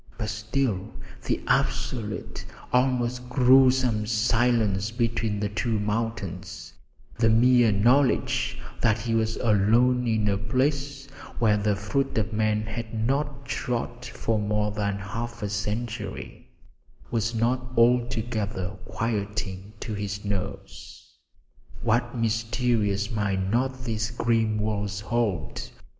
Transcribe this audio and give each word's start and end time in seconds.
But 0.17 0.29
still, 0.29 0.95
the 1.27 1.39
absolute, 1.45 2.43
almost 2.73 3.29
gruesome 3.29 4.07
silence 4.07 4.89
between 4.89 5.39
the 5.39 5.49
two 5.49 5.79
mountains, 5.79 6.73
the 7.19 7.29
mere 7.29 7.71
knowledge 7.71 8.57
that 8.81 8.97
he 8.97 9.13
was 9.13 9.35
alone 9.37 10.07
in 10.07 10.27
a 10.27 10.39
place 10.39 11.05
where 11.37 11.57
the 11.57 11.75
foot 11.75 12.17
of 12.17 12.33
man 12.33 12.63
had 12.63 12.91
not 13.05 13.45
trod 13.45 14.03
for 14.03 14.39
more 14.39 14.71
than 14.71 14.97
half 14.97 15.43
a 15.43 15.49
century, 15.49 16.49
was 17.11 17.35
not 17.35 17.67
altogether 17.77 18.71
quieting 18.85 19.73
to 19.81 19.93
his 19.93 20.25
nerves. 20.25 21.15
What 21.83 22.17
mysteries 22.17 23.11
might 23.11 23.47
not 23.51 23.83
these 23.83 24.09
grim 24.09 24.57
walls 24.57 24.99
hold? 25.01 25.61